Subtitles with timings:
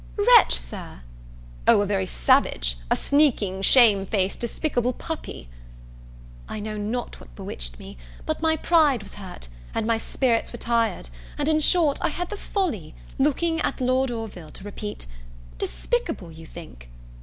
[0.17, 1.01] "Wretch, Sir!"
[1.67, 2.75] "O, a very savage!
[2.89, 5.47] a sneaking, shame faced, despicable puppy!"
[6.49, 10.57] I know not what bewitched me but my pride was hurt, and my spirits were
[10.57, 15.05] tired, and in short, I had the folly, looking at Lord Orville, to repeat,
[15.59, 16.89] "Despicable, you think?"